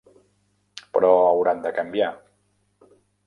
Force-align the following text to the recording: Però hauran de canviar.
Però 0.95 1.11
hauran 1.25 1.61
de 1.67 1.73
canviar. 1.81 2.09